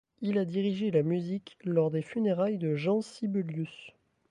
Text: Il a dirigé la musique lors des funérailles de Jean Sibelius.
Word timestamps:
Il 0.21 0.39
a 0.39 0.45
dirigé 0.45 0.89
la 0.89 1.03
musique 1.03 1.57
lors 1.63 1.91
des 1.91 2.01
funérailles 2.01 2.57
de 2.57 2.73
Jean 2.73 3.01
Sibelius. 3.03 3.91